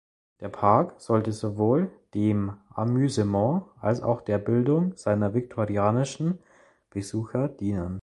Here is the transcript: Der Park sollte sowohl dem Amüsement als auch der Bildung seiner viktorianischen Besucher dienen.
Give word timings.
Der 0.39 0.49
Park 0.49 0.99
sollte 0.99 1.31
sowohl 1.31 1.91
dem 2.15 2.57
Amüsement 2.73 3.65
als 3.79 4.01
auch 4.01 4.21
der 4.21 4.39
Bildung 4.39 4.95
seiner 4.95 5.35
viktorianischen 5.35 6.39
Besucher 6.89 7.47
dienen. 7.47 7.99